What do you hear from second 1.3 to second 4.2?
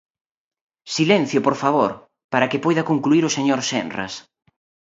por favor!, para que poida concluír o señor Senras.